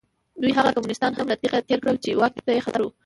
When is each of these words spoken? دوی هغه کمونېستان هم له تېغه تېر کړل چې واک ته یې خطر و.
دوی 0.41 0.51
هغه 0.57 0.69
کمونېستان 0.75 1.11
هم 1.15 1.27
له 1.31 1.35
تېغه 1.41 1.59
تېر 1.69 1.79
کړل 1.83 1.97
چې 2.03 2.09
واک 2.19 2.33
ته 2.45 2.51
یې 2.55 2.63
خطر 2.65 2.81
و. 2.83 2.87